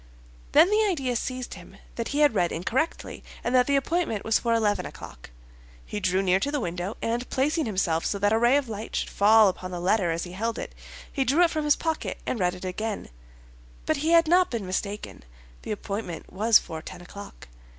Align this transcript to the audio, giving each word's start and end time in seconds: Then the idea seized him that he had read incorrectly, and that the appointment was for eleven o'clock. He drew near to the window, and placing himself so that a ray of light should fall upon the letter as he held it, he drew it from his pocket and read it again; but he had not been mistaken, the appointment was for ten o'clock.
Then 0.53 0.71
the 0.71 0.83
idea 0.89 1.15
seized 1.15 1.53
him 1.53 1.77
that 1.93 2.07
he 2.07 2.21
had 2.21 2.33
read 2.33 2.51
incorrectly, 2.51 3.23
and 3.43 3.53
that 3.53 3.67
the 3.67 3.75
appointment 3.75 4.25
was 4.25 4.39
for 4.39 4.51
eleven 4.51 4.83
o'clock. 4.83 5.29
He 5.85 5.99
drew 5.99 6.23
near 6.23 6.39
to 6.39 6.49
the 6.51 6.59
window, 6.59 6.97
and 7.03 7.29
placing 7.29 7.67
himself 7.67 8.03
so 8.07 8.17
that 8.17 8.33
a 8.33 8.39
ray 8.39 8.57
of 8.57 8.67
light 8.67 8.95
should 8.95 9.11
fall 9.11 9.47
upon 9.47 9.69
the 9.69 9.79
letter 9.79 10.09
as 10.09 10.23
he 10.23 10.31
held 10.31 10.57
it, 10.57 10.73
he 11.13 11.23
drew 11.23 11.43
it 11.43 11.51
from 11.51 11.65
his 11.65 11.75
pocket 11.75 12.17
and 12.25 12.39
read 12.39 12.55
it 12.55 12.65
again; 12.65 13.09
but 13.85 13.97
he 13.97 14.09
had 14.09 14.27
not 14.27 14.49
been 14.49 14.65
mistaken, 14.65 15.21
the 15.61 15.69
appointment 15.71 16.33
was 16.33 16.57
for 16.57 16.81
ten 16.81 17.01
o'clock. 17.01 17.47